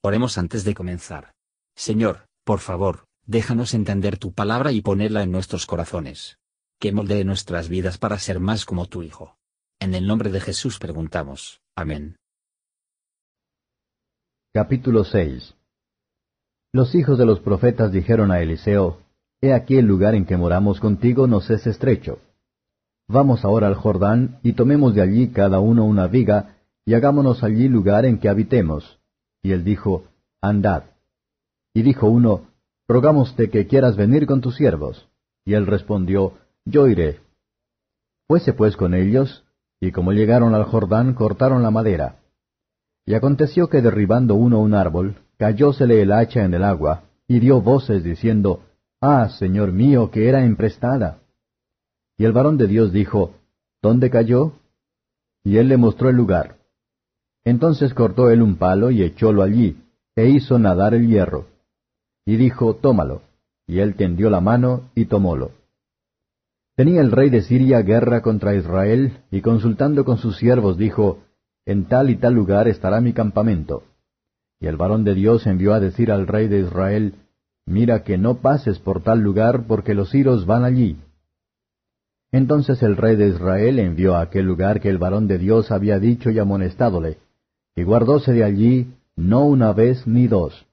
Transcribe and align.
Oremos 0.00 0.38
antes 0.38 0.62
de 0.64 0.74
comenzar. 0.74 1.32
Señor, 1.74 2.28
por 2.44 2.60
favor, 2.60 3.06
déjanos 3.26 3.74
entender 3.74 4.16
tu 4.16 4.32
palabra 4.32 4.70
y 4.70 4.80
ponerla 4.80 5.24
en 5.24 5.32
nuestros 5.32 5.66
corazones. 5.66 6.38
Que 6.78 6.92
moldee 6.92 7.24
nuestras 7.24 7.68
vidas 7.68 7.98
para 7.98 8.16
ser 8.18 8.38
más 8.38 8.64
como 8.64 8.86
tu 8.86 9.02
Hijo. 9.02 9.36
En 9.80 9.94
el 9.94 10.06
nombre 10.06 10.30
de 10.30 10.40
Jesús 10.40 10.78
preguntamos. 10.78 11.60
Amén. 11.74 12.16
Capítulo 14.54 15.02
6 15.02 15.56
Los 16.72 16.94
hijos 16.94 17.18
de 17.18 17.26
los 17.26 17.40
profetas 17.40 17.90
dijeron 17.90 18.30
a 18.30 18.40
Eliseo, 18.40 19.02
He 19.40 19.52
aquí 19.52 19.78
el 19.78 19.86
lugar 19.86 20.14
en 20.14 20.26
que 20.26 20.36
moramos 20.36 20.78
contigo 20.78 21.26
nos 21.26 21.50
es 21.50 21.66
estrecho. 21.66 22.20
Vamos 23.08 23.44
ahora 23.44 23.66
al 23.66 23.74
Jordán, 23.74 24.38
y 24.44 24.52
tomemos 24.52 24.94
de 24.94 25.02
allí 25.02 25.32
cada 25.32 25.58
uno 25.58 25.84
una 25.84 26.06
viga, 26.06 26.56
y 26.84 26.94
hagámonos 26.94 27.42
allí 27.42 27.68
lugar 27.68 28.04
en 28.04 28.18
que 28.18 28.28
habitemos 28.28 28.97
y 29.42 29.52
él 29.52 29.64
dijo, 29.64 30.04
Andad. 30.40 30.84
Y 31.74 31.82
dijo 31.82 32.08
uno, 32.08 32.48
Rogámoste 32.88 33.50
que 33.50 33.66
quieras 33.66 33.96
venir 33.96 34.26
con 34.26 34.40
tus 34.40 34.56
siervos. 34.56 35.08
Y 35.44 35.54
él 35.54 35.66
respondió, 35.66 36.34
Yo 36.64 36.86
iré. 36.86 37.20
Fuese 38.26 38.52
pues 38.52 38.76
con 38.76 38.94
ellos, 38.94 39.44
y 39.80 39.92
como 39.92 40.12
llegaron 40.12 40.54
al 40.54 40.64
Jordán, 40.64 41.14
cortaron 41.14 41.62
la 41.62 41.70
madera. 41.70 42.16
Y 43.06 43.14
aconteció 43.14 43.68
que 43.68 43.80
derribando 43.80 44.34
uno 44.34 44.60
un 44.60 44.74
árbol, 44.74 45.16
cayósele 45.38 46.02
el 46.02 46.12
hacha 46.12 46.44
en 46.44 46.52
el 46.52 46.64
agua, 46.64 47.04
y 47.26 47.40
dio 47.40 47.60
voces 47.60 48.04
diciendo, 48.04 48.64
Ah, 49.00 49.28
Señor 49.38 49.72
mío, 49.72 50.10
que 50.10 50.28
era 50.28 50.44
emprestada. 50.44 51.20
Y 52.18 52.24
el 52.24 52.32
varón 52.32 52.58
de 52.58 52.66
Dios 52.66 52.92
dijo, 52.92 53.34
¿Dónde 53.80 54.10
cayó? 54.10 54.52
Y 55.44 55.56
él 55.56 55.68
le 55.68 55.76
mostró 55.76 56.08
el 56.10 56.16
lugar. 56.16 56.57
Entonces 57.48 57.94
cortó 57.94 58.28
él 58.28 58.42
un 58.42 58.56
palo 58.56 58.90
y 58.90 59.02
echólo 59.02 59.42
allí, 59.42 59.78
e 60.14 60.28
hizo 60.28 60.58
nadar 60.58 60.92
el 60.92 61.08
hierro. 61.08 61.46
Y 62.26 62.36
dijo, 62.36 62.74
Tómalo. 62.74 63.22
Y 63.66 63.78
él 63.78 63.94
tendió 63.94 64.28
la 64.28 64.42
mano 64.42 64.90
y 64.94 65.06
tomólo. 65.06 65.52
Tenía 66.76 67.00
el 67.00 67.10
rey 67.10 67.30
de 67.30 67.40
Siria 67.40 67.80
guerra 67.80 68.20
contra 68.20 68.54
Israel, 68.54 69.22
y 69.30 69.40
consultando 69.40 70.04
con 70.04 70.18
sus 70.18 70.36
siervos 70.36 70.76
dijo, 70.76 71.20
En 71.64 71.86
tal 71.86 72.10
y 72.10 72.16
tal 72.16 72.34
lugar 72.34 72.68
estará 72.68 73.00
mi 73.00 73.14
campamento. 73.14 73.82
Y 74.60 74.66
el 74.66 74.76
varón 74.76 75.04
de 75.04 75.14
Dios 75.14 75.46
envió 75.46 75.72
a 75.72 75.80
decir 75.80 76.12
al 76.12 76.26
rey 76.26 76.48
de 76.48 76.60
Israel, 76.60 77.14
Mira 77.64 78.04
que 78.04 78.18
no 78.18 78.42
pases 78.42 78.78
por 78.78 79.02
tal 79.02 79.20
lugar, 79.20 79.64
porque 79.66 79.94
los 79.94 80.10
siros 80.10 80.44
van 80.44 80.64
allí. 80.64 80.98
Entonces 82.30 82.82
el 82.82 82.98
rey 82.98 83.16
de 83.16 83.28
Israel 83.28 83.78
envió 83.78 84.16
a 84.16 84.20
aquel 84.20 84.44
lugar 84.44 84.80
que 84.80 84.90
el 84.90 84.98
varón 84.98 85.28
de 85.28 85.38
Dios 85.38 85.70
había 85.70 85.98
dicho 85.98 86.28
y 86.30 86.38
amonestándole, 86.38 87.16
y 87.78 87.84
guardóse 87.84 88.32
de 88.32 88.42
allí 88.42 88.92
no 89.14 89.44
una 89.44 89.72
vez 89.72 90.04
ni 90.04 90.26
dos. 90.26 90.66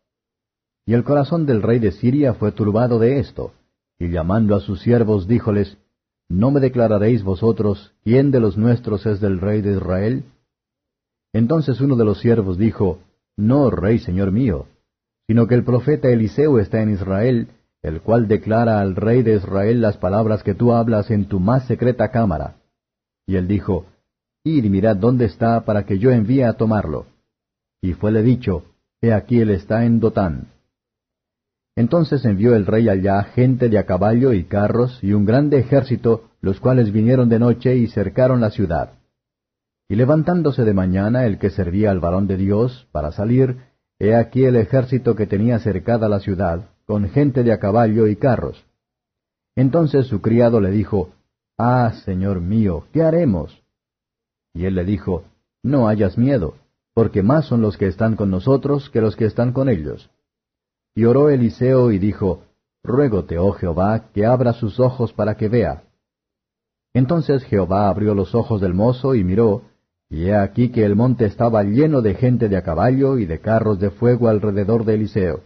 Y 0.88 0.94
el 0.94 1.04
corazón 1.04 1.46
del 1.46 1.62
rey 1.62 1.78
de 1.78 1.92
Siria 1.92 2.34
fue 2.34 2.52
turbado 2.52 2.98
de 2.98 3.20
esto, 3.20 3.54
y 4.00 4.10
llamando 4.10 4.56
a 4.56 4.60
sus 4.60 4.82
siervos 4.82 5.28
díjoles, 5.28 5.78
¿No 6.30 6.50
me 6.50 6.60
declararéis 6.60 7.24
vosotros 7.24 7.94
quién 8.04 8.32
de 8.32 8.40
los 8.40 8.58
nuestros 8.58 9.06
es 9.06 9.22
del 9.22 9.40
rey 9.40 9.62
de 9.62 9.74
Israel? 9.74 10.24
Entonces 11.32 11.80
uno 11.80 11.96
de 11.96 12.06
los 12.06 12.22
siervos 12.22 12.58
dijo, 12.58 12.98
No, 13.38 13.70
rey 13.70 14.00
señor 14.00 14.32
mío, 14.32 14.66
sino 15.28 15.46
que 15.46 15.54
el 15.54 15.64
profeta 15.64 16.10
Eliseo 16.10 16.58
está 16.58 16.82
en 16.82 16.90
Israel, 16.90 17.50
el 17.84 18.02
cual 18.02 18.28
declara 18.28 18.82
al 18.82 18.96
rey 18.96 19.22
de 19.22 19.36
Israel 19.36 19.80
las 19.80 19.98
palabras 19.98 20.42
que 20.42 20.56
tú 20.56 20.74
hablas 20.74 21.12
en 21.12 21.26
tu 21.26 21.40
más 21.40 21.68
secreta 21.68 22.10
cámara. 22.10 22.56
Y 23.28 23.36
él 23.36 23.48
dijo, 23.48 23.86
Y 24.46 24.62
mirad 24.70 24.96
dónde 24.96 25.26
está 25.26 25.66
para 25.66 25.88
que 25.88 25.98
yo 25.98 26.12
envíe 26.12 26.44
a 26.44 26.54
tomarlo. 26.54 27.08
Y 27.82 27.94
fuele 27.94 28.22
dicho, 28.22 28.64
He 29.02 29.12
aquí 29.12 29.42
él 29.42 29.50
está 29.50 29.86
en 29.86 30.00
Dotán. 30.00 30.50
Entonces 31.76 32.24
envió 32.26 32.56
el 32.56 32.68
rey 32.68 32.88
allá 32.88 33.24
gente 33.24 33.70
de 33.70 33.80
a 33.80 33.88
caballo 33.88 34.34
y 34.34 34.44
carros 34.44 35.00
y 35.04 35.14
un 35.14 35.26
grande 35.26 35.58
ejército, 35.58 36.30
los 36.42 36.60
cuales 36.60 36.92
vinieron 36.92 37.28
de 37.28 37.40
noche 37.40 37.76
y 37.76 37.88
cercaron 37.88 38.40
la 38.40 38.52
ciudad. 38.52 38.94
Y 39.90 39.96
levantándose 39.96 40.64
de 40.64 40.74
mañana 40.76 41.26
el 41.26 41.40
que 41.40 41.50
servía 41.50 41.90
al 41.90 42.00
varón 42.00 42.28
de 42.28 42.38
Dios, 42.38 42.88
para 42.92 43.12
salir, 43.12 43.58
he 43.98 44.16
aquí 44.16 44.46
el 44.46 44.58
ejército 44.58 45.16
que 45.16 45.26
tenía 45.26 45.58
cercada 45.58 46.08
la 46.08 46.20
ciudad, 46.20 46.70
con 46.86 47.10
gente 47.10 47.44
de 47.44 47.52
a 47.52 47.60
caballo 47.60 48.06
y 48.06 48.16
carros. 48.16 48.64
Entonces 49.56 50.06
su 50.06 50.22
criado 50.22 50.62
le 50.62 50.70
dijo, 50.70 51.10
Ah, 51.58 51.94
señor 52.06 52.42
mío, 52.42 52.86
¿qué 52.94 53.02
haremos? 53.02 53.65
Y 54.56 54.66
él 54.66 54.74
le 54.74 54.86
dijo, 54.86 55.26
No 55.62 55.88
hayas 55.88 56.18
miedo, 56.18 56.56
porque 56.94 57.22
más 57.22 57.46
son 57.46 57.62
los 57.62 57.78
que 57.78 57.88
están 57.88 58.16
con 58.16 58.32
nosotros 58.32 58.90
que 58.90 59.02
los 59.02 59.18
que 59.18 59.26
están 59.26 59.52
con 59.52 59.68
ellos. 59.68 60.10
Y 60.96 61.04
oró 61.04 61.30
Eliseo 61.30 61.92
y 61.92 62.00
dijo, 62.00 62.44
Ruégote, 62.82 63.38
oh 63.38 63.52
Jehová, 63.52 64.06
que 64.14 64.26
abra 64.26 64.54
sus 64.54 64.80
ojos 64.80 65.12
para 65.12 65.36
que 65.36 65.50
vea. 65.50 65.84
Entonces 66.94 67.44
Jehová 67.44 67.90
abrió 67.90 68.16
los 68.16 68.34
ojos 68.34 68.62
del 68.62 68.74
mozo 68.74 69.14
y 69.14 69.26
miró, 69.26 69.64
y 70.10 70.28
he 70.28 70.36
aquí 70.36 70.70
que 70.70 70.86
el 70.86 70.96
monte 70.96 71.26
estaba 71.26 71.64
lleno 71.64 72.02
de 72.02 72.14
gente 72.14 72.48
de 72.48 72.56
a 72.56 72.64
caballo 72.64 73.18
y 73.18 73.26
de 73.26 73.42
carros 73.42 73.80
de 73.80 73.90
fuego 73.90 74.30
alrededor 74.30 74.86
de 74.86 74.94
Eliseo. 74.94 75.42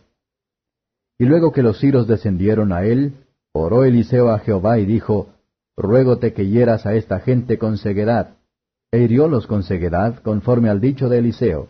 Y 1.17 1.25
luego 1.25 1.51
que 1.51 1.63
los 1.63 1.79
ciros 1.79 2.07
descendieron 2.07 2.71
a 2.71 2.83
él, 2.83 3.25
oró 3.53 3.85
Eliseo 3.85 4.29
a 4.29 4.37
Jehová 4.37 4.77
y 4.77 4.85
dijo, 4.85 5.29
Ruégote 5.75 6.33
que 6.33 6.45
hieras 6.45 6.85
a 6.85 6.93
esta 6.93 7.21
gente 7.21 7.57
con 7.57 7.79
ceguedad 7.79 8.35
e 8.91 8.99
hiriólos 8.99 9.47
con 9.47 9.63
ceguedad, 9.63 10.19
conforme 10.23 10.69
al 10.69 10.81
dicho 10.81 11.09
de 11.09 11.19
Eliseo. 11.19 11.67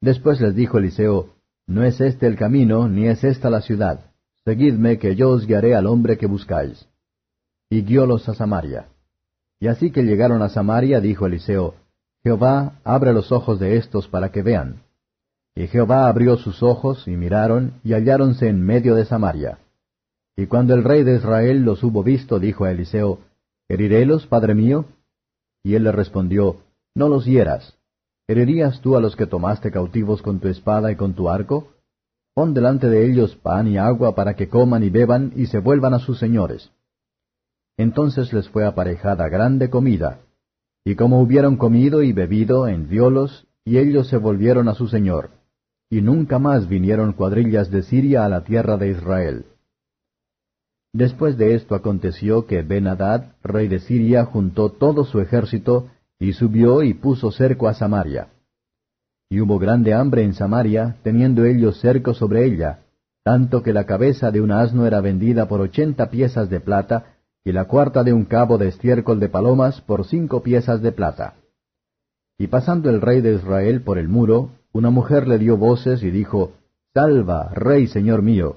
Después 0.00 0.40
les 0.40 0.54
dijo 0.54 0.78
Eliseo, 0.78 1.34
No 1.66 1.82
es 1.82 2.00
este 2.00 2.26
el 2.26 2.36
camino, 2.36 2.88
ni 2.88 3.08
es 3.08 3.24
esta 3.24 3.50
la 3.50 3.60
ciudad. 3.60 4.12
Seguidme, 4.44 4.98
que 4.98 5.16
yo 5.16 5.30
os 5.30 5.46
guiaré 5.46 5.74
al 5.74 5.86
hombre 5.86 6.16
que 6.16 6.26
buscáis. 6.26 6.88
Y 7.68 7.82
guiólos 7.82 8.28
a 8.28 8.34
Samaria. 8.34 8.88
Y 9.60 9.66
así 9.66 9.90
que 9.90 10.04
llegaron 10.04 10.40
a 10.42 10.48
Samaria, 10.48 11.00
dijo 11.00 11.26
Eliseo, 11.26 11.74
Jehová, 12.22 12.80
abre 12.84 13.12
los 13.12 13.32
ojos 13.32 13.58
de 13.58 13.76
estos 13.76 14.08
para 14.08 14.30
que 14.30 14.42
vean. 14.42 14.82
Y 15.54 15.66
Jehová 15.66 16.08
abrió 16.08 16.36
sus 16.36 16.62
ojos, 16.62 17.08
y 17.08 17.16
miraron, 17.16 17.80
y 17.82 17.92
halláronse 17.92 18.48
en 18.48 18.64
medio 18.64 18.94
de 18.94 19.04
Samaria. 19.04 19.58
Y 20.36 20.46
cuando 20.46 20.74
el 20.74 20.84
rey 20.84 21.02
de 21.02 21.16
Israel 21.16 21.64
los 21.64 21.82
hubo 21.82 22.04
visto, 22.04 22.38
dijo 22.38 22.64
a 22.64 22.70
Eliseo, 22.70 23.18
¿Herirélos, 23.68 24.26
padre 24.28 24.54
mío? 24.54 24.86
Y 25.62 25.74
él 25.74 25.84
le 25.84 25.92
respondió, 25.92 26.62
No 26.94 27.08
los 27.08 27.24
hieras. 27.24 27.76
¿Herirías 28.26 28.80
tú 28.80 28.96
a 28.96 29.00
los 29.00 29.16
que 29.16 29.26
tomaste 29.26 29.70
cautivos 29.70 30.20
con 30.22 30.38
tu 30.38 30.48
espada 30.48 30.92
y 30.92 30.96
con 30.96 31.14
tu 31.14 31.28
arco? 31.28 31.72
Pon 32.34 32.54
delante 32.54 32.88
de 32.88 33.06
ellos 33.06 33.36
pan 33.36 33.66
y 33.66 33.78
agua 33.78 34.14
para 34.14 34.34
que 34.34 34.48
coman 34.48 34.84
y 34.84 34.90
beban 34.90 35.32
y 35.34 35.46
se 35.46 35.58
vuelvan 35.58 35.94
a 35.94 35.98
sus 35.98 36.18
señores. 36.18 36.70
Entonces 37.76 38.32
les 38.32 38.48
fue 38.48 38.66
aparejada 38.66 39.28
grande 39.28 39.70
comida. 39.70 40.20
Y 40.84 40.94
como 40.94 41.20
hubieron 41.20 41.56
comido 41.56 42.02
y 42.02 42.12
bebido, 42.12 42.68
enviólos, 42.68 43.46
y 43.64 43.78
ellos 43.78 44.08
se 44.08 44.16
volvieron 44.18 44.68
a 44.68 44.74
su 44.74 44.88
señor. 44.88 45.30
Y 45.90 46.02
nunca 46.02 46.38
más 46.38 46.68
vinieron 46.68 47.12
cuadrillas 47.12 47.70
de 47.70 47.82
Siria 47.82 48.24
a 48.24 48.28
la 48.28 48.44
tierra 48.44 48.76
de 48.76 48.90
Israel. 48.90 49.46
Después 50.92 51.36
de 51.36 51.54
esto 51.54 51.74
aconteció 51.74 52.46
que 52.46 52.62
Ben-Hadad, 52.62 53.32
rey 53.42 53.68
de 53.68 53.80
Siria, 53.80 54.24
juntó 54.24 54.70
todo 54.70 55.04
su 55.04 55.20
ejército, 55.20 55.88
y 56.18 56.32
subió 56.32 56.82
y 56.82 56.94
puso 56.94 57.30
cerco 57.30 57.68
a 57.68 57.74
Samaria. 57.74 58.28
Y 59.30 59.40
hubo 59.40 59.58
grande 59.58 59.94
hambre 59.94 60.22
en 60.22 60.34
Samaria, 60.34 60.96
teniendo 61.02 61.44
ellos 61.44 61.78
cerco 61.80 62.14
sobre 62.14 62.44
ella, 62.46 62.80
tanto 63.22 63.62
que 63.62 63.72
la 63.72 63.84
cabeza 63.84 64.30
de 64.30 64.40
un 64.40 64.50
asno 64.50 64.86
era 64.86 65.00
vendida 65.00 65.46
por 65.46 65.60
ochenta 65.60 66.08
piezas 66.08 66.48
de 66.48 66.60
plata, 66.60 67.16
y 67.44 67.52
la 67.52 67.66
cuarta 67.66 68.02
de 68.02 68.12
un 68.12 68.24
cabo 68.24 68.58
de 68.58 68.68
estiércol 68.68 69.20
de 69.20 69.28
palomas 69.28 69.80
por 69.82 70.06
cinco 70.06 70.42
piezas 70.42 70.80
de 70.82 70.92
plata. 70.92 71.34
Y 72.38 72.46
pasando 72.46 72.88
el 72.88 73.00
rey 73.00 73.20
de 73.20 73.34
Israel 73.34 73.82
por 73.82 73.98
el 73.98 74.08
muro, 74.08 74.50
una 74.72 74.90
mujer 74.90 75.28
le 75.28 75.38
dio 75.38 75.56
voces 75.56 76.02
y 76.02 76.10
dijo, 76.10 76.52
Salva, 76.94 77.50
rey 77.54 77.86
señor 77.86 78.22
mío. 78.22 78.56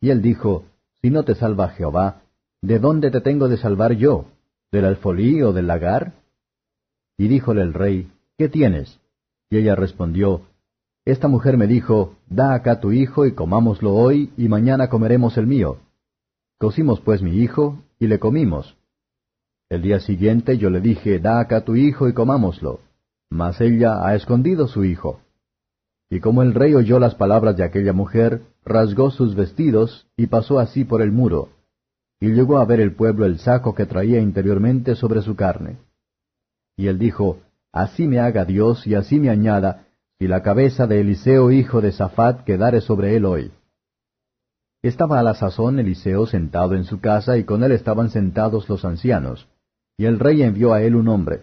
Y 0.00 0.10
él 0.10 0.20
dijo, 0.22 0.64
si 1.02 1.10
no 1.10 1.24
te 1.24 1.34
salva 1.34 1.68
Jehová, 1.68 2.22
¿de 2.60 2.78
dónde 2.78 3.10
te 3.10 3.20
tengo 3.20 3.48
de 3.48 3.56
salvar 3.56 3.92
yo? 3.92 4.26
¿Del 4.72 4.84
alfolí 4.84 5.42
o 5.42 5.52
del 5.52 5.66
lagar? 5.66 6.12
Y 7.16 7.28
díjole 7.28 7.62
el 7.62 7.74
rey, 7.74 8.10
¿qué 8.36 8.48
tienes? 8.48 9.00
Y 9.50 9.58
ella 9.58 9.74
respondió, 9.74 10.42
Esta 11.04 11.28
mujer 11.28 11.56
me 11.56 11.66
dijo, 11.66 12.16
Da 12.28 12.54
acá 12.54 12.80
tu 12.80 12.92
hijo 12.92 13.26
y 13.26 13.32
comámoslo 13.32 13.94
hoy, 13.94 14.32
y 14.36 14.48
mañana 14.48 14.88
comeremos 14.88 15.36
el 15.36 15.46
mío. 15.46 15.78
Cocimos 16.58 17.00
pues 17.00 17.22
mi 17.22 17.38
hijo, 17.38 17.78
y 17.98 18.08
le 18.08 18.18
comimos. 18.18 18.76
El 19.68 19.82
día 19.82 20.00
siguiente 20.00 20.58
yo 20.58 20.70
le 20.70 20.80
dije, 20.80 21.18
Da 21.18 21.40
acá 21.40 21.64
tu 21.64 21.76
hijo 21.76 22.08
y 22.08 22.12
comámoslo. 22.12 22.80
Mas 23.30 23.60
ella 23.60 24.06
ha 24.06 24.14
escondido 24.14 24.66
su 24.66 24.84
hijo. 24.84 25.20
Y 26.10 26.20
como 26.20 26.42
el 26.42 26.54
rey 26.54 26.74
oyó 26.74 26.98
las 26.98 27.14
palabras 27.14 27.56
de 27.56 27.64
aquella 27.64 27.92
mujer, 27.92 28.42
rasgó 28.68 29.10
sus 29.10 29.34
vestidos 29.34 30.06
y 30.16 30.26
pasó 30.26 30.58
así 30.58 30.84
por 30.84 31.02
el 31.02 31.10
muro. 31.10 31.50
Y 32.20 32.28
llegó 32.28 32.58
a 32.58 32.64
ver 32.64 32.80
el 32.80 32.94
pueblo 32.94 33.26
el 33.26 33.38
saco 33.38 33.74
que 33.74 33.86
traía 33.86 34.20
interiormente 34.20 34.94
sobre 34.94 35.22
su 35.22 35.34
carne. 35.34 35.78
Y 36.76 36.86
él 36.86 36.98
dijo, 36.98 37.38
Así 37.72 38.06
me 38.06 38.18
haga 38.18 38.44
Dios 38.44 38.86
y 38.86 38.94
así 38.94 39.20
me 39.20 39.30
añada, 39.30 39.86
y 40.18 40.26
la 40.26 40.42
cabeza 40.42 40.86
de 40.86 41.00
Eliseo 41.00 41.50
hijo 41.50 41.80
de 41.80 41.92
Safat 41.92 42.44
quedare 42.44 42.80
sobre 42.80 43.16
él 43.16 43.24
hoy. 43.24 43.52
Estaba 44.82 45.18
a 45.18 45.22
la 45.22 45.34
sazón 45.34 45.78
Eliseo 45.78 46.26
sentado 46.26 46.74
en 46.74 46.84
su 46.84 47.00
casa, 47.00 47.36
y 47.36 47.44
con 47.44 47.62
él 47.62 47.72
estaban 47.72 48.10
sentados 48.10 48.68
los 48.68 48.84
ancianos, 48.84 49.48
y 49.96 50.06
el 50.06 50.18
rey 50.18 50.42
envió 50.42 50.72
a 50.72 50.82
él 50.82 50.94
un 50.94 51.08
hombre. 51.08 51.42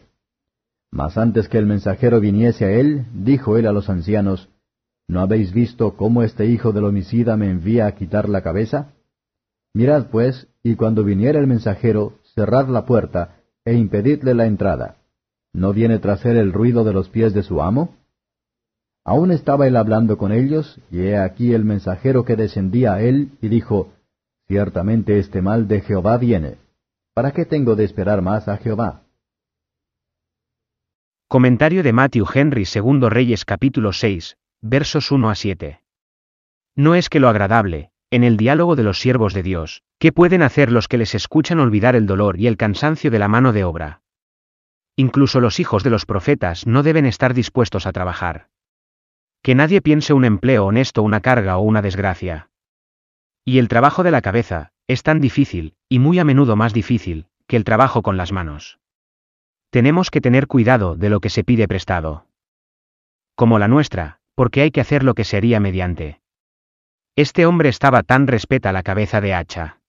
Mas 0.92 1.18
antes 1.18 1.50
que 1.50 1.57
el 1.57 1.66
mensajero 1.66 2.19
viniese 2.19 2.66
a 2.66 2.71
él, 2.71 3.06
dijo 3.13 3.57
él 3.57 3.68
a 3.68 3.74
los 3.74 3.89
ancianos, 3.89 4.50
¿No 5.07 5.22
habéis 5.22 5.54
visto 5.54 5.96
cómo 5.96 6.24
este 6.24 6.46
hijo 6.48 6.72
del 6.72 6.86
homicida 6.86 7.38
me 7.38 7.50
envía 7.50 7.86
a 7.86 7.94
quitar 7.94 8.28
la 8.28 8.42
cabeza? 8.42 8.94
Mirad 9.74 10.07
pues, 10.10 10.48
y 10.63 10.75
cuando 10.75 11.04
viniera 11.04 11.40
el 11.40 11.48
mensajero, 11.48 12.19
cerrad 12.34 12.68
la 12.69 12.86
puerta, 12.86 13.42
e 13.63 13.74
impedidle 13.74 14.34
la 14.34 14.46
entrada. 14.46 14.98
¿No 15.54 15.74
viene 15.74 16.00
tras 16.00 16.25
él 16.25 16.38
el 16.38 16.54
ruido 16.54 16.84
de 16.84 16.94
los 16.94 17.10
pies 17.10 17.34
de 17.34 17.44
su 17.44 17.62
amo? 17.62 17.96
Aún 19.04 19.31
estaba 19.31 19.68
él 19.68 19.75
hablando 19.75 20.18
con 20.18 20.31
ellos, 20.31 20.80
y 20.90 21.02
he 21.02 21.18
aquí 21.18 21.54
el 21.54 21.63
mensajero 21.63 22.25
que 22.25 22.36
descendía 22.36 22.96
a 22.96 23.02
él, 23.02 23.31
y 23.42 23.50
dijo, 23.50 23.94
Ciertamente 24.48 25.19
este 25.19 25.42
mal 25.42 25.68
de 25.68 25.81
Jehová 25.81 26.18
viene. 26.18 26.57
¿Para 27.13 27.31
qué 27.31 27.46
tengo 27.46 27.75
de 27.75 27.84
esperar 27.84 28.22
más 28.22 28.48
a 28.48 28.57
Jehová? 28.57 29.04
Comentario 31.28 31.81
de 31.81 31.94
Matthew 31.94 32.25
Henry 32.34 32.66
Segundo 32.66 33.10
Reyes 33.10 33.46
capítulo 33.46 33.92
6, 33.92 34.38
versos 34.67 35.12
1 35.12 35.29
a 35.29 35.35
7. 35.35 35.81
No 36.75 36.95
es 36.95 37.09
que 37.09 37.19
lo 37.19 37.29
agradable, 37.29 37.91
en 38.09 38.23
el 38.23 38.35
diálogo 38.35 38.75
de 38.75 38.81
los 38.81 39.00
siervos 39.00 39.35
de 39.35 39.44
Dios, 39.44 39.83
¿qué 40.00 40.12
pueden 40.12 40.41
hacer 40.41 40.71
los 40.71 40.88
que 40.88 40.97
les 40.97 41.13
escuchan 41.13 41.59
olvidar 41.59 41.95
el 41.95 42.07
dolor 42.07 42.39
y 42.39 42.47
el 42.47 42.57
cansancio 42.57 43.12
de 43.12 43.19
la 43.19 43.27
mano 43.27 43.53
de 43.53 43.63
obra? 43.63 44.01
Incluso 44.95 45.39
los 45.39 45.59
hijos 45.59 45.83
de 45.83 45.91
los 45.91 46.07
profetas 46.07 46.65
no 46.65 46.81
deben 46.81 47.06
estar 47.06 47.35
dispuestos 47.35 47.85
a 47.85 47.91
trabajar. 47.91 48.47
Que 49.44 49.53
nadie 49.53 49.81
piense 49.81 50.13
un 50.13 50.25
empleo 50.25 50.65
honesto 50.65 51.03
una 51.03 51.21
carga 51.21 51.57
o 51.57 51.61
una 51.61 51.83
desgracia. 51.83 52.50
Y 53.45 53.59
el 53.59 53.68
trabajo 53.68 54.01
de 54.01 54.09
la 54.09 54.23
cabeza, 54.23 54.71
es 54.88 55.03
tan 55.03 55.21
difícil, 55.21 55.75
y 55.89 56.00
muy 56.00 56.18
a 56.18 56.23
menudo 56.23 56.56
más 56.56 56.73
difícil, 56.73 57.27
que 57.45 57.56
el 57.56 57.65
trabajo 57.65 58.01
con 58.01 58.18
las 58.18 58.31
manos. 58.31 58.79
Tenemos 59.69 60.09
que 60.09 60.21
tener 60.21 60.47
cuidado 60.47 60.95
de 60.95 61.11
lo 61.11 61.19
que 61.19 61.29
se 61.29 61.44
pide 61.44 61.68
prestado. 61.68 62.25
Como 63.35 63.59
la 63.59 63.68
nuestra, 63.68 64.21
porque 64.35 64.61
hay 64.61 64.71
que 64.71 64.81
hacer 64.81 65.03
lo 65.03 65.15
que 65.15 65.23
se 65.23 65.37
haría 65.37 65.59
mediante. 65.59 66.21
Este 67.15 67.45
hombre 67.45 67.69
estaba 67.69 68.03
tan 68.03 68.27
respeta 68.27 68.73
la 68.73 68.83
cabeza 68.83 69.21
de 69.21 69.33
hacha. 69.33 69.79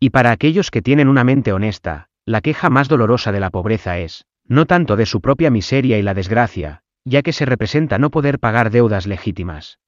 Y 0.00 0.10
para 0.10 0.30
aquellos 0.30 0.70
que 0.70 0.80
tienen 0.80 1.08
una 1.08 1.24
mente 1.24 1.52
honesta, 1.52 2.08
la 2.24 2.40
queja 2.40 2.70
más 2.70 2.88
dolorosa 2.88 3.32
de 3.32 3.40
la 3.40 3.50
pobreza 3.50 3.98
es, 3.98 4.24
no 4.46 4.66
tanto 4.66 4.96
de 4.96 5.04
su 5.06 5.20
propia 5.20 5.50
miseria 5.50 5.98
y 5.98 6.02
la 6.02 6.14
desgracia, 6.14 6.82
ya 7.04 7.22
que 7.22 7.32
se 7.32 7.44
representa 7.44 7.98
no 7.98 8.10
poder 8.10 8.38
pagar 8.38 8.70
deudas 8.70 9.06
legítimas. 9.06 9.78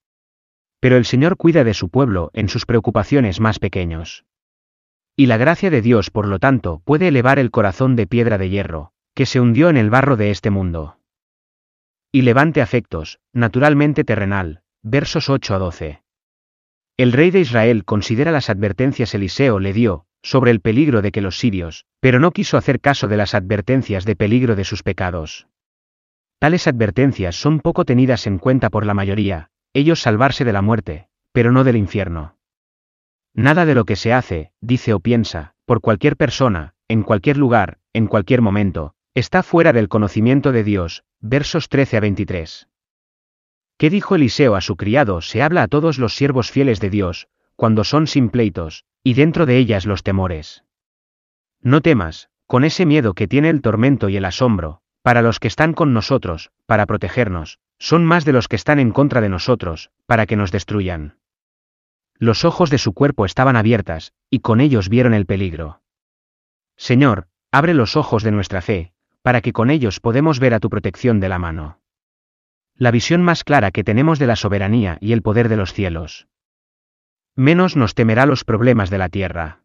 Pero 0.80 0.96
el 0.96 1.04
Señor 1.04 1.36
cuida 1.36 1.64
de 1.64 1.74
su 1.74 1.88
pueblo 1.88 2.30
en 2.34 2.48
sus 2.48 2.66
preocupaciones 2.66 3.40
más 3.40 3.58
pequeños. 3.58 4.24
Y 5.16 5.26
la 5.26 5.36
gracia 5.36 5.70
de 5.70 5.82
Dios, 5.82 6.10
por 6.10 6.26
lo 6.26 6.38
tanto, 6.38 6.82
puede 6.84 7.08
elevar 7.08 7.38
el 7.38 7.50
corazón 7.50 7.96
de 7.96 8.06
piedra 8.06 8.38
de 8.38 8.50
hierro, 8.50 8.92
que 9.14 9.26
se 9.26 9.40
hundió 9.40 9.68
en 9.68 9.76
el 9.76 9.90
barro 9.90 10.16
de 10.16 10.30
este 10.30 10.50
mundo. 10.50 10.98
Y 12.14 12.22
levante 12.22 12.60
afectos, 12.60 13.20
naturalmente 13.32 14.04
terrenal, 14.04 14.60
versos 14.82 15.30
8 15.30 15.54
a 15.54 15.58
12. 15.58 16.02
El 16.98 17.12
rey 17.12 17.30
de 17.30 17.40
Israel 17.40 17.86
considera 17.86 18.30
las 18.30 18.50
advertencias 18.50 19.14
Eliseo 19.14 19.58
le 19.58 19.72
dio, 19.72 20.04
sobre 20.22 20.50
el 20.50 20.60
peligro 20.60 21.00
de 21.00 21.10
que 21.10 21.22
los 21.22 21.38
sirios, 21.38 21.86
pero 22.00 22.20
no 22.20 22.32
quiso 22.32 22.58
hacer 22.58 22.80
caso 22.80 23.08
de 23.08 23.16
las 23.16 23.34
advertencias 23.34 24.04
de 24.04 24.14
peligro 24.14 24.56
de 24.56 24.64
sus 24.64 24.82
pecados. 24.82 25.46
Tales 26.38 26.66
advertencias 26.66 27.34
son 27.34 27.60
poco 27.60 27.86
tenidas 27.86 28.26
en 28.26 28.36
cuenta 28.36 28.68
por 28.68 28.84
la 28.84 28.92
mayoría, 28.92 29.48
ellos 29.72 30.02
salvarse 30.02 30.44
de 30.44 30.52
la 30.52 30.60
muerte, 30.60 31.08
pero 31.32 31.50
no 31.50 31.64
del 31.64 31.76
infierno. 31.76 32.36
Nada 33.32 33.64
de 33.64 33.74
lo 33.74 33.86
que 33.86 33.96
se 33.96 34.12
hace, 34.12 34.52
dice 34.60 34.92
o 34.92 35.00
piensa, 35.00 35.54
por 35.64 35.80
cualquier 35.80 36.18
persona, 36.18 36.74
en 36.88 37.04
cualquier 37.04 37.38
lugar, 37.38 37.78
en 37.94 38.06
cualquier 38.06 38.42
momento, 38.42 38.96
está 39.14 39.42
fuera 39.42 39.72
del 39.72 39.88
conocimiento 39.88 40.52
de 40.52 40.64
Dios, 40.64 41.04
versos 41.20 41.68
13 41.68 41.98
a 41.98 42.00
23. 42.00 42.68
¿Qué 43.76 43.90
dijo 43.90 44.14
Eliseo 44.14 44.54
a 44.54 44.60
su 44.60 44.76
criado? 44.76 45.20
Se 45.20 45.42
habla 45.42 45.64
a 45.64 45.68
todos 45.68 45.98
los 45.98 46.14
siervos 46.14 46.50
fieles 46.50 46.80
de 46.80 46.88
Dios, 46.88 47.28
cuando 47.56 47.84
son 47.84 48.06
sin 48.06 48.30
pleitos, 48.30 48.84
y 49.02 49.14
dentro 49.14 49.44
de 49.44 49.58
ellas 49.58 49.86
los 49.86 50.02
temores. 50.02 50.64
No 51.60 51.80
temas, 51.80 52.30
con 52.46 52.64
ese 52.64 52.86
miedo 52.86 53.14
que 53.14 53.28
tiene 53.28 53.50
el 53.50 53.60
tormento 53.60 54.08
y 54.08 54.16
el 54.16 54.24
asombro, 54.24 54.80
para 55.02 55.20
los 55.20 55.40
que 55.40 55.48
están 55.48 55.74
con 55.74 55.92
nosotros, 55.92 56.50
para 56.66 56.86
protegernos, 56.86 57.58
son 57.78 58.04
más 58.04 58.24
de 58.24 58.32
los 58.32 58.48
que 58.48 58.56
están 58.56 58.78
en 58.78 58.92
contra 58.92 59.20
de 59.20 59.28
nosotros, 59.28 59.90
para 60.06 60.26
que 60.26 60.36
nos 60.36 60.52
destruyan. 60.52 61.18
Los 62.16 62.44
ojos 62.44 62.70
de 62.70 62.78
su 62.78 62.92
cuerpo 62.92 63.26
estaban 63.26 63.56
abiertas, 63.56 64.12
y 64.30 64.40
con 64.40 64.60
ellos 64.60 64.88
vieron 64.88 65.12
el 65.12 65.26
peligro. 65.26 65.82
Señor, 66.76 67.26
abre 67.50 67.74
los 67.74 67.96
ojos 67.96 68.22
de 68.22 68.30
nuestra 68.30 68.62
fe, 68.62 68.91
para 69.22 69.40
que 69.40 69.52
con 69.52 69.70
ellos 69.70 70.00
podemos 70.00 70.40
ver 70.40 70.54
a 70.54 70.60
tu 70.60 70.68
protección 70.68 71.20
de 71.20 71.28
la 71.28 71.38
mano. 71.38 71.78
La 72.76 72.90
visión 72.90 73.22
más 73.22 73.44
clara 73.44 73.70
que 73.70 73.84
tenemos 73.84 74.18
de 74.18 74.26
la 74.26 74.36
soberanía 74.36 74.98
y 75.00 75.12
el 75.12 75.22
poder 75.22 75.48
de 75.48 75.56
los 75.56 75.72
cielos. 75.72 76.26
Menos 77.36 77.76
nos 77.76 77.94
temerá 77.94 78.26
los 78.26 78.44
problemas 78.44 78.90
de 78.90 78.98
la 78.98 79.08
tierra. 79.08 79.60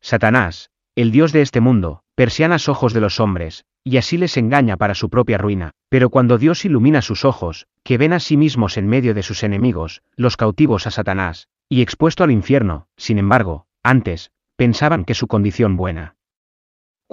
Satanás, 0.00 0.70
el 0.96 1.10
Dios 1.12 1.32
de 1.32 1.42
este 1.42 1.60
mundo, 1.60 2.02
persianas 2.14 2.68
ojos 2.68 2.92
de 2.92 3.00
los 3.00 3.20
hombres, 3.20 3.64
y 3.82 3.98
así 3.98 4.16
les 4.16 4.36
engaña 4.36 4.76
para 4.76 4.94
su 4.94 5.10
propia 5.10 5.38
ruina, 5.38 5.72
pero 5.88 6.08
cuando 6.08 6.38
Dios 6.38 6.64
ilumina 6.64 7.02
sus 7.02 7.24
ojos, 7.24 7.66
que 7.82 7.98
ven 7.98 8.12
a 8.12 8.20
sí 8.20 8.36
mismos 8.36 8.76
en 8.76 8.88
medio 8.88 9.14
de 9.14 9.22
sus 9.22 9.42
enemigos, 9.42 10.02
los 10.16 10.36
cautivos 10.36 10.86
a 10.86 10.90
Satanás, 10.90 11.48
y 11.68 11.82
expuesto 11.82 12.24
al 12.24 12.30
infierno, 12.30 12.86
sin 12.96 13.18
embargo, 13.18 13.66
antes, 13.82 14.30
pensaban 14.56 15.04
que 15.04 15.14
su 15.14 15.26
condición 15.26 15.76
buena. 15.76 16.16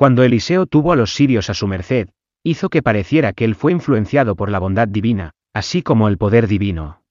Cuando 0.02 0.24
Eliseo 0.24 0.66
tuvo 0.66 0.94
a 0.94 0.96
los 0.96 1.14
sirios 1.14 1.52
a 1.52 1.54
su 1.54 1.68
merced, 1.68 2.10
hizo 2.42 2.70
que 2.70 2.82
pareciera 2.82 3.34
que 3.34 3.46
él 3.46 3.54
fue 3.54 3.72
influenciado 3.72 4.36
por 4.36 4.50
la 4.50 4.58
bondad 4.58 4.88
divina, 4.88 5.36
así 5.54 5.84
como 5.84 6.08
el 6.08 6.18
poder 6.18 6.48
divino. 6.48 7.04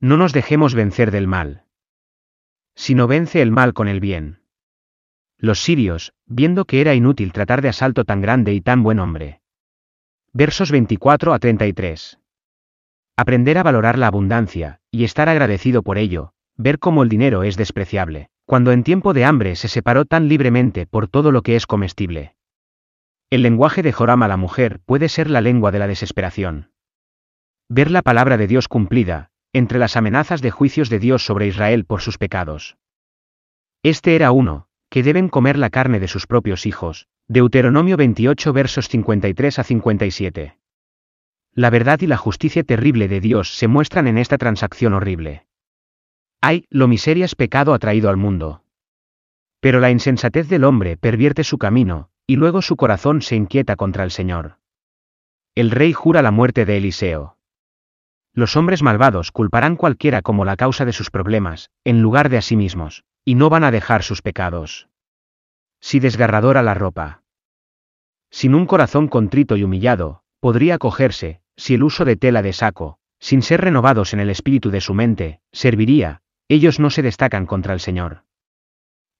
No 0.00 0.16
nos 0.16 0.32
dejemos 0.32 0.74
vencer 0.74 1.12
del 1.12 1.28
mal. 1.28 1.62
Sino 2.74 3.06
vence 3.06 3.40
el 3.40 3.52
mal 3.52 3.72
con 3.72 3.86
el 3.86 4.00
bien. 4.00 4.42
Los 5.38 5.60
sirios, 5.60 6.12
viendo 6.26 6.64
que 6.64 6.80
era 6.80 6.96
inútil 6.96 7.32
tratar 7.32 7.62
de 7.62 7.68
asalto 7.68 8.04
tan 8.04 8.20
grande 8.20 8.52
y 8.52 8.60
tan 8.60 8.82
buen 8.82 8.98
hombre. 8.98 9.40
Versos 10.32 10.72
24 10.72 11.32
a 11.32 11.38
33. 11.38 12.18
Aprender 13.16 13.58
a 13.58 13.62
valorar 13.62 13.96
la 13.96 14.08
abundancia, 14.08 14.80
y 14.90 15.04
estar 15.04 15.28
agradecido 15.28 15.84
por 15.84 15.98
ello, 15.98 16.32
ver 16.56 16.80
cómo 16.80 17.04
el 17.04 17.08
dinero 17.08 17.44
es 17.44 17.56
despreciable, 17.56 18.31
cuando 18.52 18.72
en 18.72 18.84
tiempo 18.84 19.14
de 19.14 19.24
hambre 19.24 19.56
se 19.56 19.66
separó 19.66 20.04
tan 20.04 20.28
libremente 20.28 20.86
por 20.86 21.08
todo 21.08 21.32
lo 21.32 21.40
que 21.40 21.56
es 21.56 21.66
comestible. 21.66 22.34
El 23.30 23.40
lenguaje 23.40 23.82
de 23.82 23.92
Joram 23.92 24.22
a 24.24 24.28
la 24.28 24.36
mujer 24.36 24.78
puede 24.84 25.08
ser 25.08 25.30
la 25.30 25.40
lengua 25.40 25.70
de 25.70 25.78
la 25.78 25.86
desesperación. 25.86 26.70
Ver 27.70 27.90
la 27.90 28.02
palabra 28.02 28.36
de 28.36 28.46
Dios 28.46 28.68
cumplida, 28.68 29.30
entre 29.54 29.78
las 29.78 29.96
amenazas 29.96 30.42
de 30.42 30.50
juicios 30.50 30.90
de 30.90 30.98
Dios 30.98 31.24
sobre 31.24 31.46
Israel 31.46 31.86
por 31.86 32.02
sus 32.02 32.18
pecados. 32.18 32.76
Este 33.82 34.16
era 34.16 34.32
uno, 34.32 34.66
que 34.90 35.02
deben 35.02 35.30
comer 35.30 35.56
la 35.56 35.70
carne 35.70 35.98
de 35.98 36.08
sus 36.08 36.26
propios 36.26 36.66
hijos. 36.66 37.08
Deuteronomio 37.28 37.96
28 37.96 38.52
versos 38.52 38.90
53 38.90 39.60
a 39.60 39.64
57. 39.64 40.58
La 41.54 41.70
verdad 41.70 42.02
y 42.02 42.06
la 42.06 42.18
justicia 42.18 42.64
terrible 42.64 43.08
de 43.08 43.22
Dios 43.22 43.56
se 43.56 43.66
muestran 43.66 44.08
en 44.08 44.18
esta 44.18 44.36
transacción 44.36 44.92
horrible. 44.92 45.46
Ay, 46.42 46.66
lo 46.68 46.88
miserias 46.88 47.34
pecado 47.34 47.72
ha 47.72 47.78
traído 47.78 48.10
al 48.10 48.18
mundo. 48.18 48.62
Pero 49.60 49.80
la 49.80 49.90
insensatez 49.90 50.48
del 50.48 50.64
hombre 50.64 50.98
pervierte 50.98 51.44
su 51.44 51.56
camino, 51.56 52.10
y 52.26 52.36
luego 52.36 52.60
su 52.60 52.76
corazón 52.76 53.22
se 53.22 53.36
inquieta 53.36 53.76
contra 53.76 54.04
el 54.04 54.10
Señor. 54.10 54.58
El 55.54 55.70
rey 55.70 55.94
jura 55.94 56.20
la 56.20 56.32
muerte 56.32 56.66
de 56.66 56.76
Eliseo. 56.76 57.38
Los 58.34 58.56
hombres 58.56 58.82
malvados 58.82 59.30
culparán 59.32 59.76
cualquiera 59.76 60.20
como 60.20 60.44
la 60.44 60.56
causa 60.56 60.84
de 60.84 60.92
sus 60.92 61.10
problemas, 61.10 61.70
en 61.84 62.02
lugar 62.02 62.28
de 62.28 62.38
a 62.38 62.42
sí 62.42 62.56
mismos 62.56 63.04
y 63.24 63.34
no 63.34 63.50
van 63.50 63.64
a 63.64 63.70
dejar 63.70 64.02
sus 64.02 64.22
pecados. 64.22 64.88
Si 65.80 66.00
desgarradora 66.00 66.62
la 66.62 66.74
ropa. 66.74 67.22
Sin 68.30 68.54
un 68.54 68.66
corazón 68.66 69.08
contrito 69.08 69.56
y 69.56 69.62
humillado, 69.62 70.22
podría 70.40 70.76
acogerse, 70.76 71.40
si 71.56 71.74
el 71.74 71.82
uso 71.82 72.04
de 72.04 72.16
tela 72.16 72.42
de 72.42 72.52
saco, 72.52 72.98
sin 73.20 73.42
ser 73.42 73.60
renovados 73.60 74.12
en 74.12 74.20
el 74.20 74.30
espíritu 74.30 74.70
de 74.70 74.80
su 74.80 74.94
mente, 74.94 75.40
serviría, 75.52 76.21
ellos 76.52 76.78
no 76.78 76.90
se 76.90 77.02
destacan 77.02 77.46
contra 77.46 77.72
el 77.72 77.80
Señor. 77.80 78.24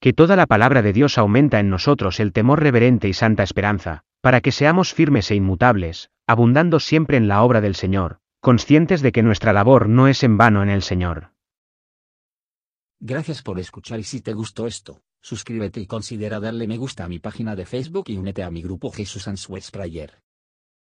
Que 0.00 0.12
toda 0.12 0.36
la 0.36 0.46
palabra 0.46 0.82
de 0.82 0.92
Dios 0.92 1.16
aumenta 1.16 1.60
en 1.60 1.70
nosotros 1.70 2.20
el 2.20 2.32
temor 2.32 2.60
reverente 2.60 3.08
y 3.08 3.14
santa 3.14 3.42
esperanza, 3.42 4.04
para 4.20 4.40
que 4.40 4.52
seamos 4.52 4.92
firmes 4.92 5.30
e 5.30 5.36
inmutables, 5.36 6.10
abundando 6.26 6.80
siempre 6.80 7.16
en 7.16 7.28
la 7.28 7.42
obra 7.42 7.60
del 7.60 7.74
Señor, 7.74 8.18
conscientes 8.40 9.00
de 9.00 9.12
que 9.12 9.22
nuestra 9.22 9.52
labor 9.52 9.88
no 9.88 10.08
es 10.08 10.22
en 10.22 10.36
vano 10.36 10.62
en 10.62 10.68
el 10.68 10.82
Señor. 10.82 11.32
Gracias 13.00 13.42
por 13.42 13.58
escuchar 13.58 13.98
y 13.98 14.04
si 14.04 14.20
te 14.20 14.32
gustó 14.32 14.66
esto, 14.66 15.02
suscríbete 15.20 15.80
y 15.80 15.86
considera 15.86 16.38
darle 16.38 16.66
me 16.66 16.76
gusta 16.76 17.04
a 17.04 17.08
mi 17.08 17.18
página 17.18 17.56
de 17.56 17.66
Facebook 17.66 18.04
y 18.08 18.16
únete 18.16 18.42
a 18.42 18.50
mi 18.50 18.62
grupo 18.62 18.90
Jesús 18.90 19.26
Answers 19.26 19.70
Prayer. 19.70 20.22